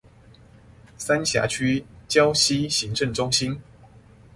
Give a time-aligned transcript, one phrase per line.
[0.97, 3.61] 三峽區礁溪行政中心